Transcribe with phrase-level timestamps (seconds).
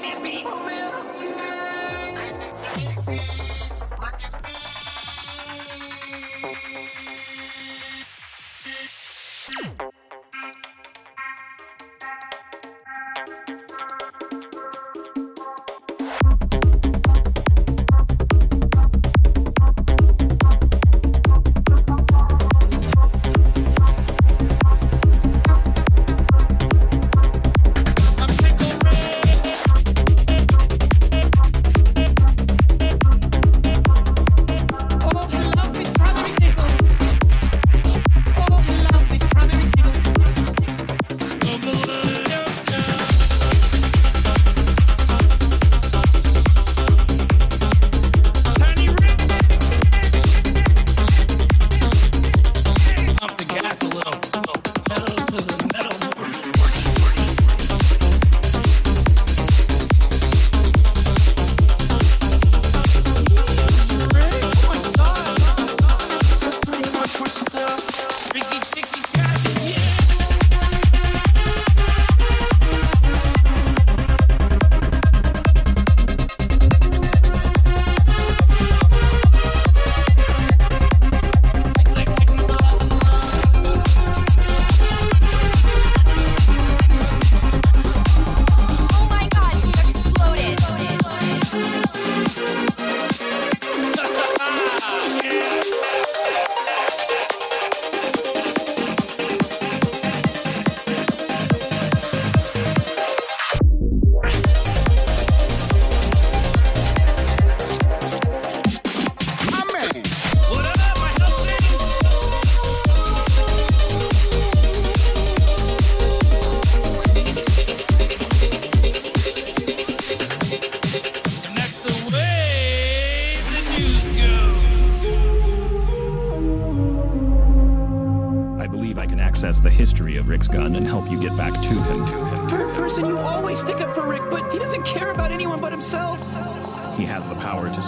[0.00, 0.67] give me a beat.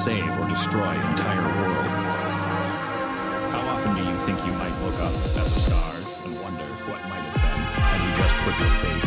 [0.05, 2.05] save or destroy entire worlds.
[3.53, 7.03] How often do you think you might look up at the stars and wonder what
[7.11, 9.00] might have been had you just put your faith?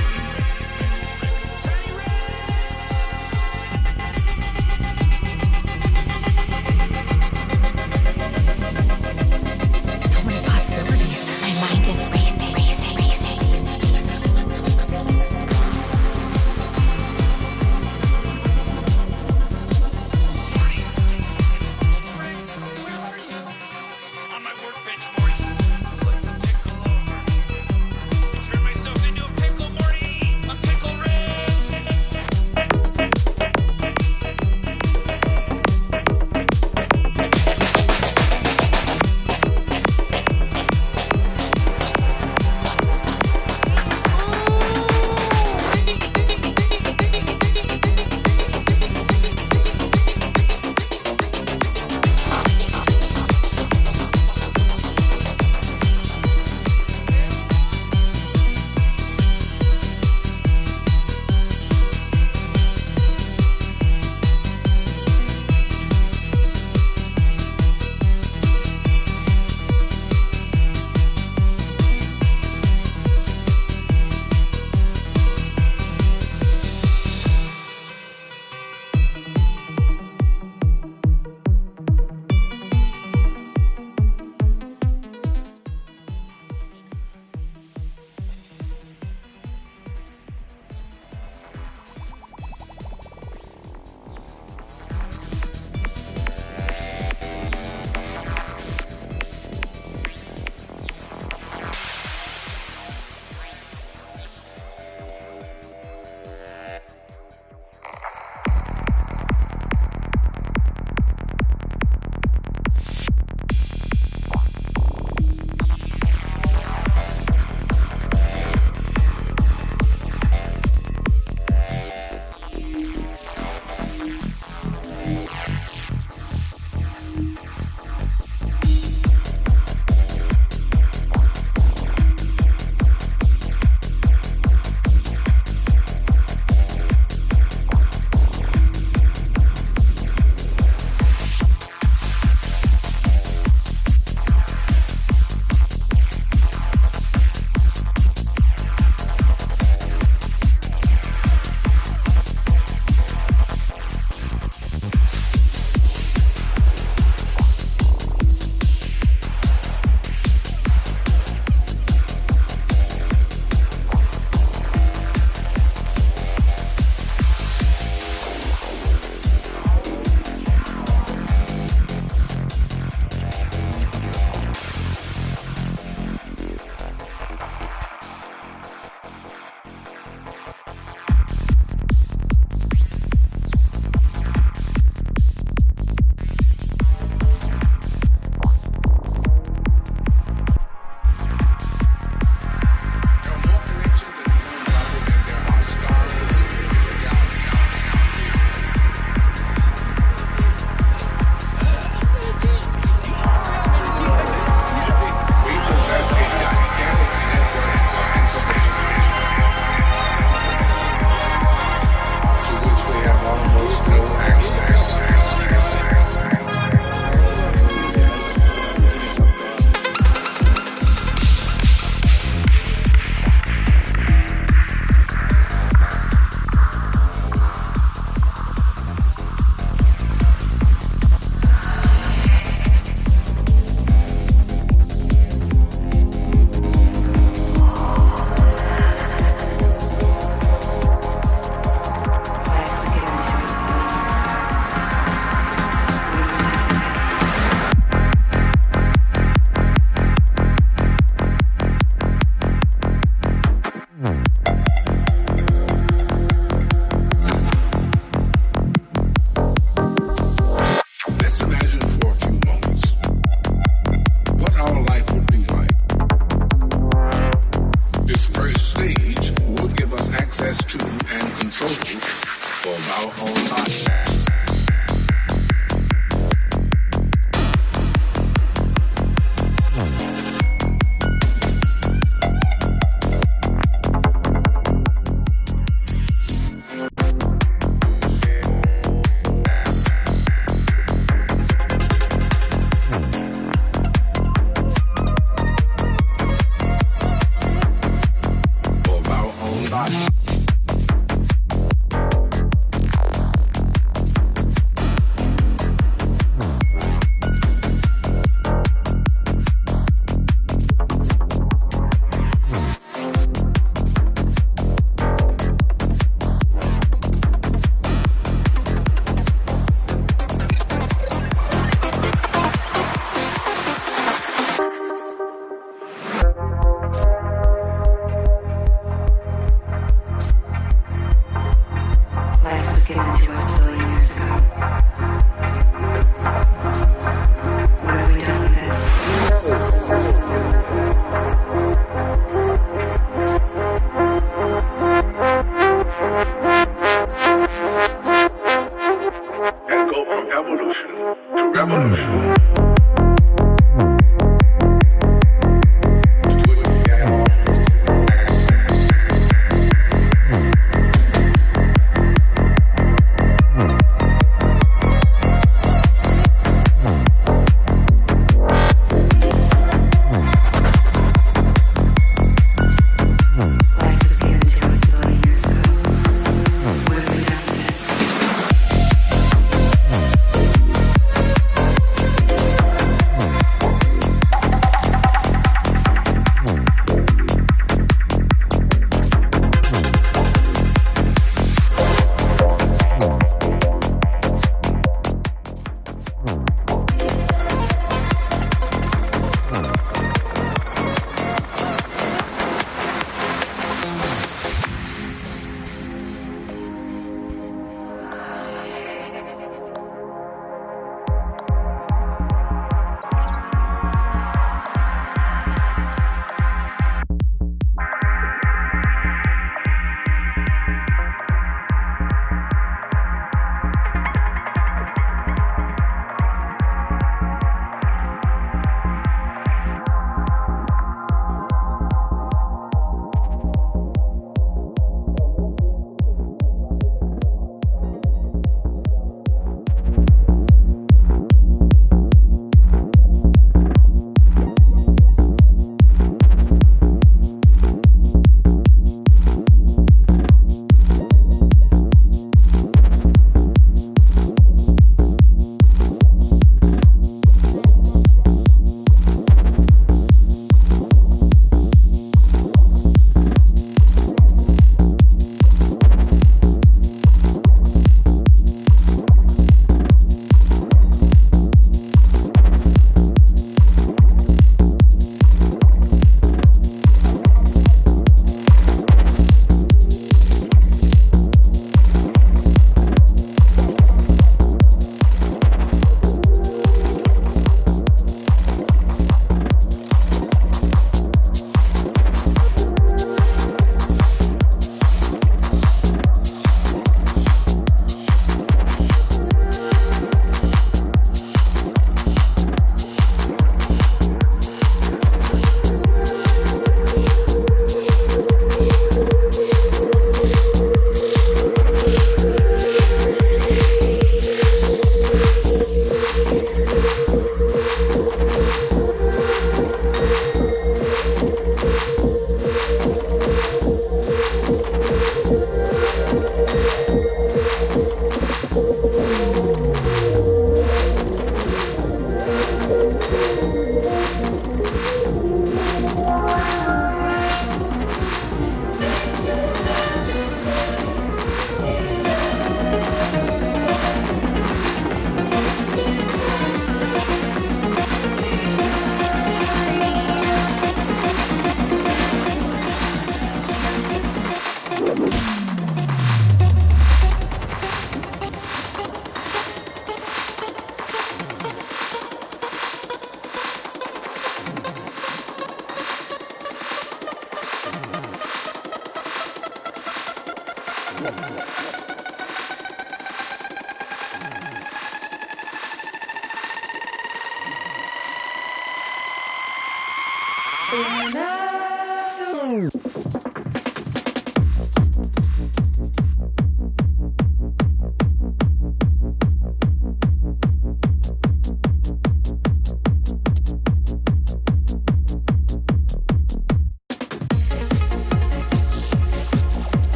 [570.94, 571.73] ハハハハ!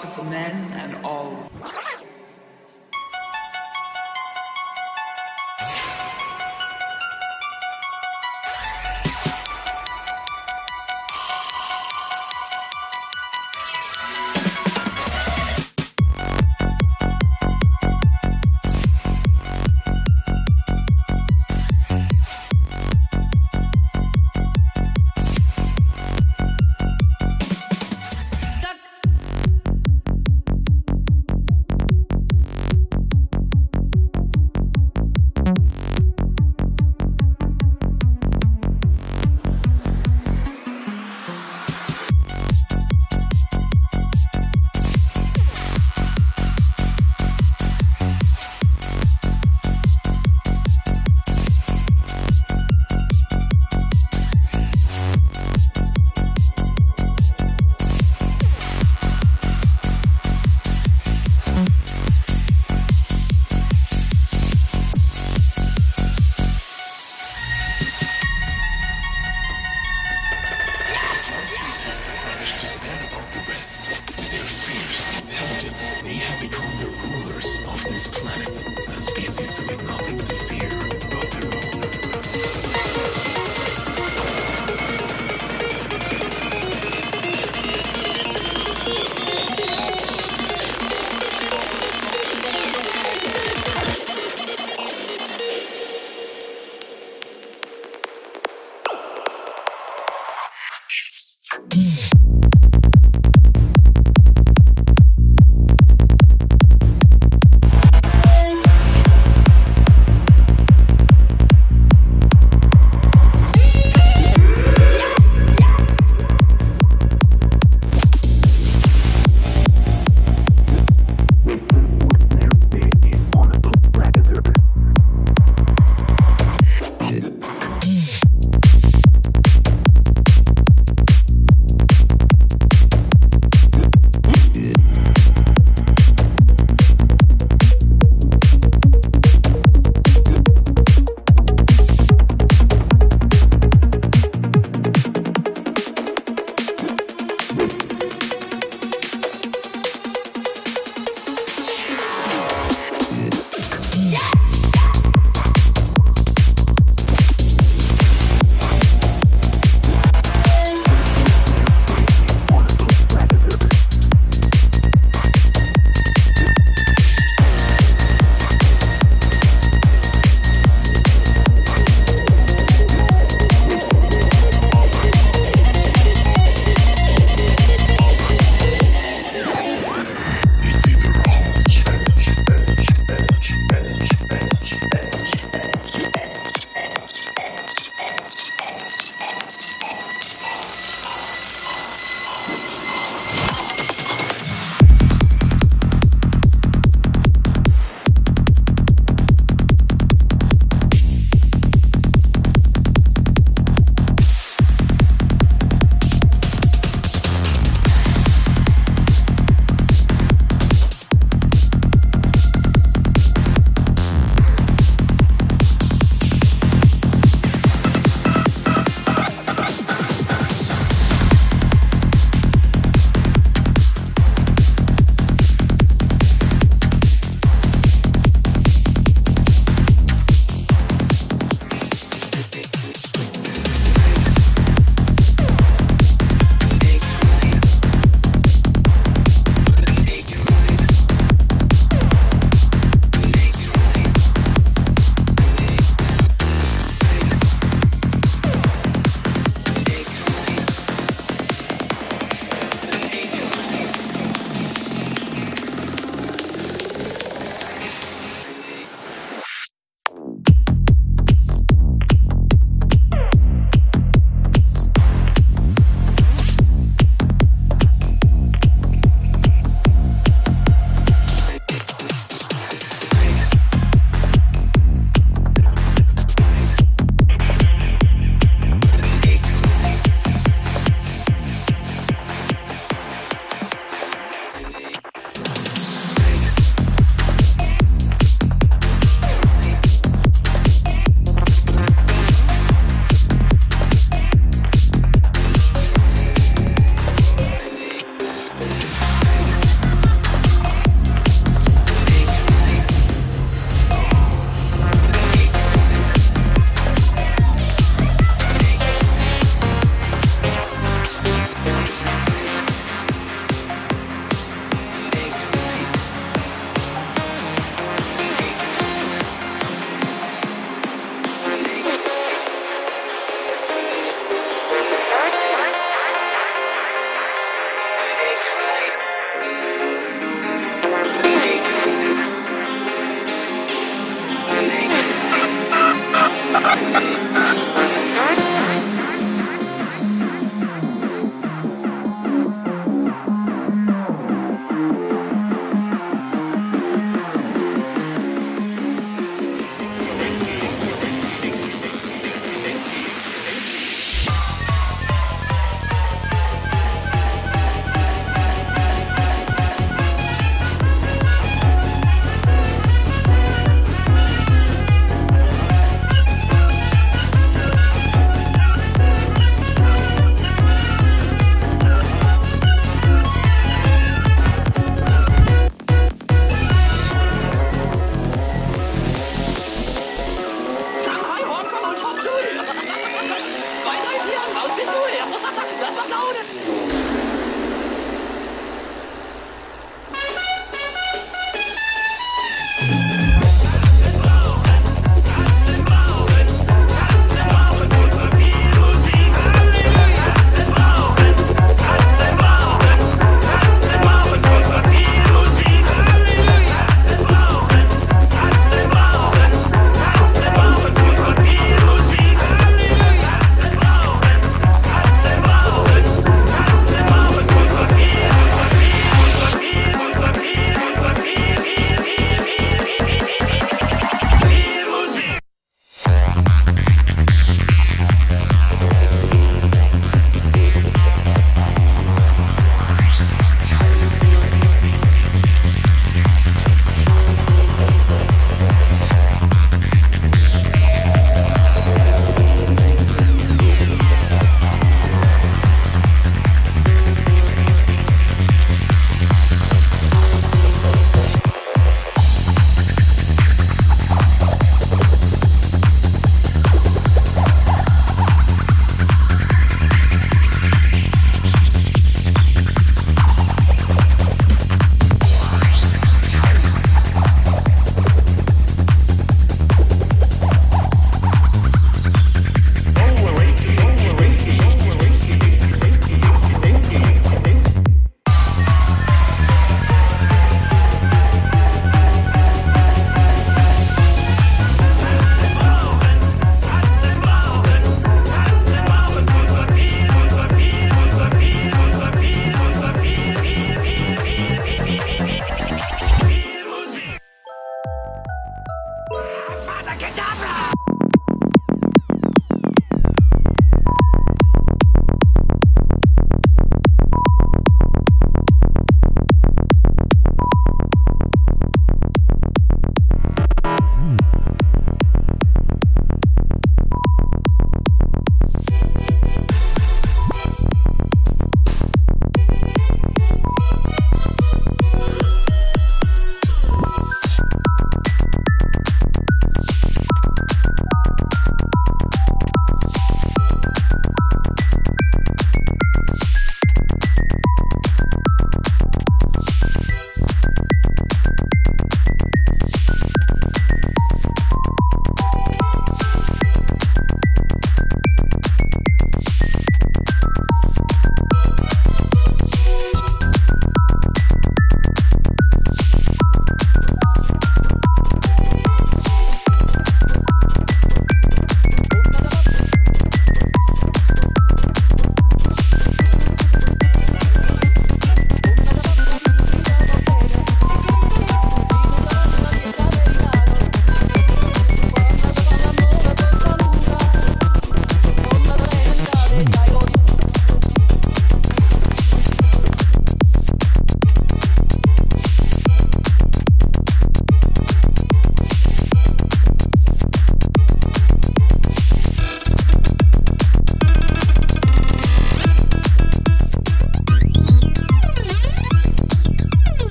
[0.00, 0.39] Seen gods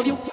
[0.00, 0.29] of you.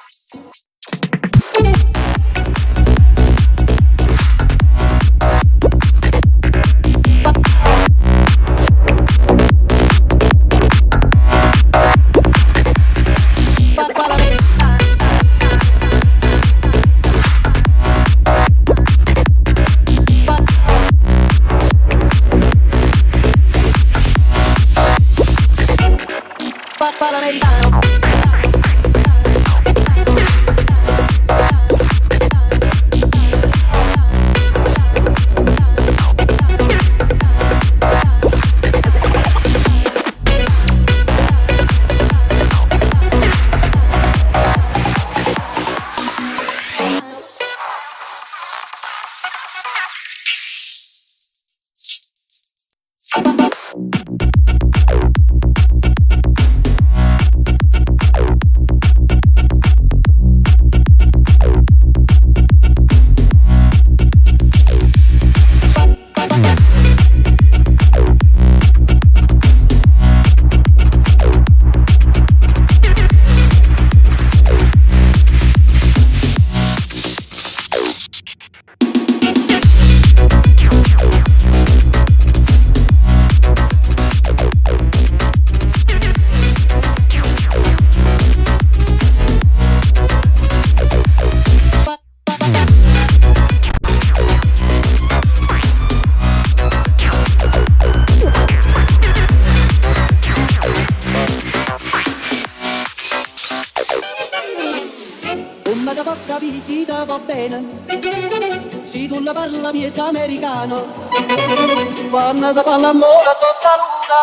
[112.54, 114.20] Si fa l'amore sotto la luna.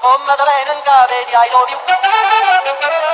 [0.00, 0.34] Come da
[1.52, 3.05] love you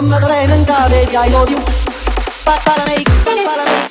[0.00, 1.58] Come rain and God, I love you.
[2.46, 3.89] Ba ba da